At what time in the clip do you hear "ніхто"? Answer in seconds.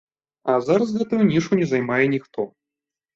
2.15-2.47